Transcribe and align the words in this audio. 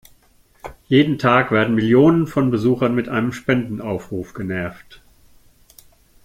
Jeden 0.87 1.19
Tag 1.19 1.51
werden 1.51 1.75
Millionen 1.75 2.25
von 2.25 2.49
Besuchern 2.49 2.95
mit 2.95 3.07
einem 3.07 3.31
Spendenaufruf 3.31 4.33
genervt. 4.33 5.03